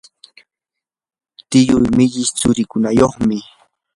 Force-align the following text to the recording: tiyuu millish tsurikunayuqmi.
tiyuu 1.49 1.89
millish 1.97 2.31
tsurikunayuqmi. 2.37 3.37